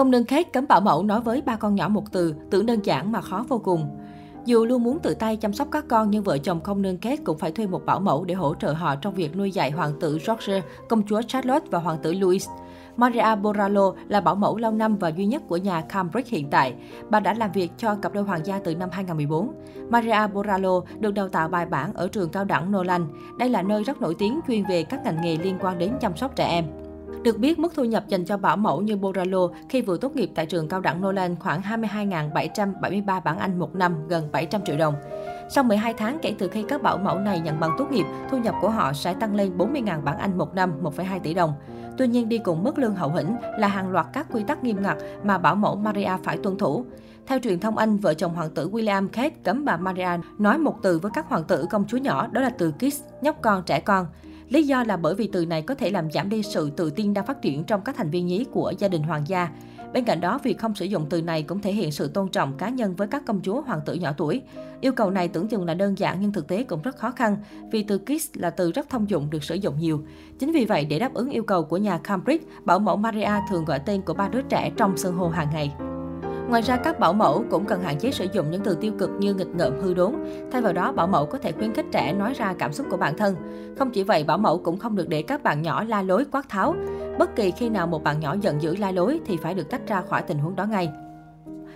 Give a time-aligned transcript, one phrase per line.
[0.00, 2.80] Công nương Kate cấm bảo mẫu nói với ba con nhỏ một từ, tưởng đơn
[2.84, 3.98] giản mà khó vô cùng.
[4.44, 7.16] Dù luôn muốn tự tay chăm sóc các con nhưng vợ chồng công nương Kate
[7.16, 9.92] cũng phải thuê một bảo mẫu để hỗ trợ họ trong việc nuôi dạy hoàng
[10.00, 12.48] tử George, công chúa Charlotte và hoàng tử Louis.
[12.96, 16.74] Maria Borrallo là bảo mẫu lâu năm và duy nhất của nhà Cambridge hiện tại.
[17.10, 19.52] Bà đã làm việc cho cặp đôi hoàng gia từ năm 2014.
[19.90, 23.06] Maria Borrallo được đào tạo bài bản ở trường cao đẳng Nolan.
[23.38, 26.16] Đây là nơi rất nổi tiếng chuyên về các ngành nghề liên quan đến chăm
[26.16, 26.79] sóc trẻ em.
[27.22, 30.30] Được biết, mức thu nhập dành cho bảo mẫu như Boralo khi vừa tốt nghiệp
[30.34, 34.94] tại trường cao đẳng Nolan khoảng 22.773 bảng Anh một năm, gần 700 triệu đồng.
[35.50, 38.38] Sau 12 tháng kể từ khi các bảo mẫu này nhận bằng tốt nghiệp, thu
[38.38, 41.52] nhập của họ sẽ tăng lên 40.000 bảng Anh một năm, 1,2 tỷ đồng.
[41.98, 44.82] Tuy nhiên đi cùng mức lương hậu hĩnh là hàng loạt các quy tắc nghiêm
[44.82, 46.84] ngặt mà bảo mẫu Maria phải tuân thủ.
[47.26, 50.76] Theo truyền thông Anh, vợ chồng hoàng tử William Kate cấm bà Maria nói một
[50.82, 53.80] từ với các hoàng tử công chúa nhỏ, đó là từ kiss, nhóc con, trẻ
[53.80, 54.06] con.
[54.50, 57.14] Lý do là bởi vì từ này có thể làm giảm đi sự tự tin
[57.14, 59.48] đang phát triển trong các thành viên nhí của gia đình hoàng gia.
[59.92, 62.56] Bên cạnh đó, việc không sử dụng từ này cũng thể hiện sự tôn trọng
[62.56, 64.42] cá nhân với các công chúa hoàng tử nhỏ tuổi.
[64.80, 67.36] Yêu cầu này tưởng chừng là đơn giản nhưng thực tế cũng rất khó khăn,
[67.72, 70.04] vì từ kiss là từ rất thông dụng được sử dụng nhiều.
[70.38, 73.64] Chính vì vậy, để đáp ứng yêu cầu của nhà Cambridge, bảo mẫu Maria thường
[73.64, 75.72] gọi tên của ba đứa trẻ trong sân hồ hàng ngày.
[76.50, 79.10] Ngoài ra, các bảo mẫu cũng cần hạn chế sử dụng những từ tiêu cực
[79.18, 80.14] như nghịch ngợm hư đốn.
[80.52, 82.96] Thay vào đó, bảo mẫu có thể khuyến khích trẻ nói ra cảm xúc của
[82.96, 83.36] bản thân.
[83.78, 86.48] Không chỉ vậy, bảo mẫu cũng không được để các bạn nhỏ la lối quát
[86.48, 86.74] tháo.
[87.18, 89.88] Bất kỳ khi nào một bạn nhỏ giận dữ la lối thì phải được tách
[89.88, 90.88] ra khỏi tình huống đó ngay.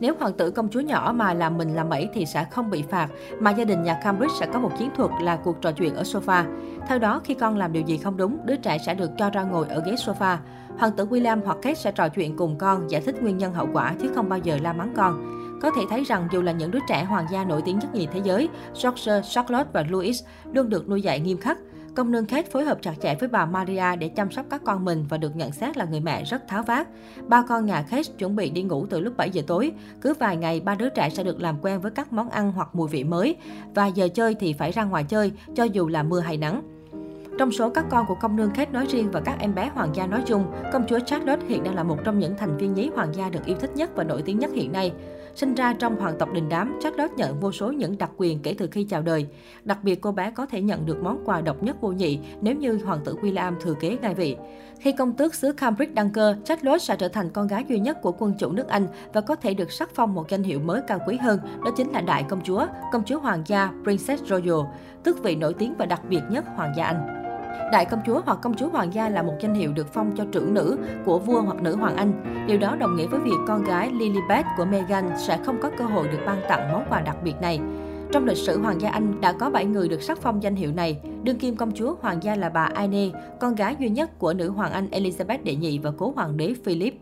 [0.00, 2.82] Nếu hoàng tử công chúa nhỏ mà làm mình làm mẩy thì sẽ không bị
[2.90, 3.08] phạt,
[3.40, 6.02] mà gia đình nhà Cambridge sẽ có một chiến thuật là cuộc trò chuyện ở
[6.02, 6.44] sofa.
[6.88, 9.42] Theo đó, khi con làm điều gì không đúng, đứa trẻ sẽ được cho ra
[9.42, 10.36] ngồi ở ghế sofa.
[10.78, 13.68] Hoàng tử William hoặc Kate sẽ trò chuyện cùng con, giải thích nguyên nhân hậu
[13.72, 15.34] quả chứ không bao giờ la mắng con.
[15.62, 18.06] Có thể thấy rằng dù là những đứa trẻ hoàng gia nổi tiếng nhất nhì
[18.06, 18.48] thế giới,
[18.82, 21.58] George, Charlotte và Louis luôn được nuôi dạy nghiêm khắc.
[21.94, 24.84] Công nương Kate phối hợp chặt chẽ với bà Maria để chăm sóc các con
[24.84, 26.88] mình và được nhận xét là người mẹ rất tháo vát.
[27.28, 29.72] Ba con nhà Kate chuẩn bị đi ngủ từ lúc 7 giờ tối.
[30.00, 32.68] Cứ vài ngày, ba đứa trẻ sẽ được làm quen với các món ăn hoặc
[32.72, 33.36] mùi vị mới.
[33.74, 36.77] Và giờ chơi thì phải ra ngoài chơi, cho dù là mưa hay nắng.
[37.38, 39.90] Trong số các con của công nương Kate nói riêng và các em bé hoàng
[39.94, 42.90] gia nói chung, công chúa Charlotte hiện đang là một trong những thành viên nhí
[42.94, 44.92] hoàng gia được yêu thích nhất và nổi tiếng nhất hiện nay.
[45.34, 48.54] Sinh ra trong hoàng tộc đình đám, Charlotte nhận vô số những đặc quyền kể
[48.58, 49.26] từ khi chào đời.
[49.64, 52.54] Đặc biệt cô bé có thể nhận được món quà độc nhất vô nhị nếu
[52.54, 54.36] như hoàng tử William thừa kế ngai vị.
[54.80, 58.02] Khi công tước xứ Cambridge đăng cơ, Charlotte sẽ trở thành con gái duy nhất
[58.02, 60.80] của quân chủ nước Anh và có thể được sắc phong một danh hiệu mới
[60.86, 64.60] cao quý hơn, đó chính là đại công chúa, công chúa hoàng gia Princess Royal,
[65.04, 67.27] tước vị nổi tiếng và đặc biệt nhất hoàng gia Anh.
[67.72, 70.24] Đại công chúa hoặc công chúa hoàng gia là một danh hiệu được phong cho
[70.32, 72.44] trưởng nữ của vua hoặc nữ hoàng Anh.
[72.46, 75.84] Điều đó đồng nghĩa với việc con gái Lilibet của Meghan sẽ không có cơ
[75.84, 77.60] hội được ban tặng món quà đặc biệt này.
[78.12, 80.72] Trong lịch sử Hoàng gia Anh đã có 7 người được sắc phong danh hiệu
[80.72, 81.00] này.
[81.22, 83.08] Đương kim công chúa Hoàng gia là bà Anne,
[83.40, 86.54] con gái duy nhất của nữ hoàng Anh Elizabeth đệ nhị và cố hoàng đế
[86.64, 86.94] Philip.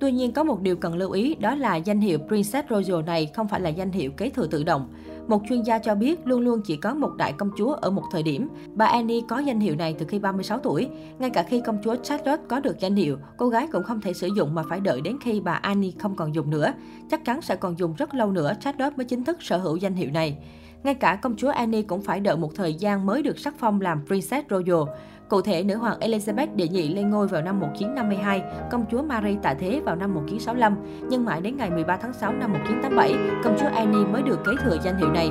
[0.00, 3.30] Tuy nhiên có một điều cần lưu ý đó là danh hiệu Princess Royal này
[3.34, 4.88] không phải là danh hiệu kế thừa tự động.
[5.28, 8.02] Một chuyên gia cho biết luôn luôn chỉ có một đại công chúa ở một
[8.10, 8.48] thời điểm.
[8.74, 10.88] Bà Annie có danh hiệu này từ khi 36 tuổi.
[11.18, 14.12] Ngay cả khi công chúa Charlotte có được danh hiệu, cô gái cũng không thể
[14.12, 16.72] sử dụng mà phải đợi đến khi bà Annie không còn dùng nữa.
[17.10, 19.94] Chắc chắn sẽ còn dùng rất lâu nữa Charlotte mới chính thức sở hữu danh
[19.94, 20.38] hiệu này.
[20.84, 23.80] Ngay cả công chúa Annie cũng phải đợi một thời gian mới được sắc phong
[23.80, 24.82] làm Princess Royal.
[25.28, 29.36] Cụ thể, nữ hoàng Elizabeth đệ nhị lên ngôi vào năm 1952, công chúa Mary
[29.42, 30.76] tạ thế vào năm 1965,
[31.08, 34.52] nhưng mãi đến ngày 13 tháng 6 năm 1987, công chúa Annie mới được kế
[34.64, 35.30] thừa danh hiệu này.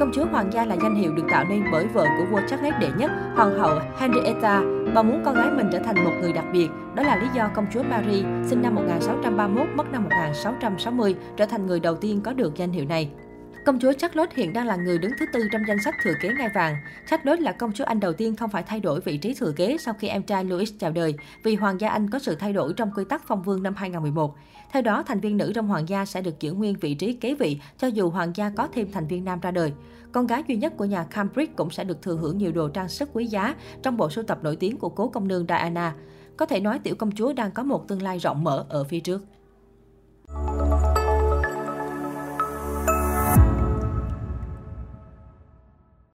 [0.00, 2.74] Công chúa hoàng gia là danh hiệu được tạo nên bởi vợ của vua Charles
[2.80, 4.62] đệ nhất, hoàng hậu Henrietta.
[4.94, 6.68] Bà muốn con gái mình trở thành một người đặc biệt.
[6.94, 11.66] Đó là lý do công chúa Mary, sinh năm 1631, mất năm 1660, trở thành
[11.66, 13.10] người đầu tiên có được danh hiệu này.
[13.64, 16.28] Công chúa Charlotte hiện đang là người đứng thứ tư trong danh sách thừa kế
[16.38, 16.76] ngai vàng.
[17.10, 19.76] Charlotte là công chúa Anh đầu tiên không phải thay đổi vị trí thừa kế
[19.78, 22.72] sau khi em trai Louis chào đời, vì Hoàng gia Anh có sự thay đổi
[22.76, 24.34] trong quy tắc phong vương năm 2011.
[24.72, 27.34] Theo đó, thành viên nữ trong Hoàng gia sẽ được giữ nguyên vị trí kế
[27.34, 29.72] vị cho dù Hoàng gia có thêm thành viên nam ra đời.
[30.12, 32.88] Con gái duy nhất của nhà Cambridge cũng sẽ được thừa hưởng nhiều đồ trang
[32.88, 35.94] sức quý giá trong bộ sưu tập nổi tiếng của cố công nương Diana.
[36.36, 39.00] Có thể nói tiểu công chúa đang có một tương lai rộng mở ở phía
[39.00, 39.22] trước.